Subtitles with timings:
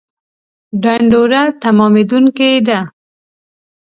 [0.83, 2.79] ډنډوره تمامېدونکې ده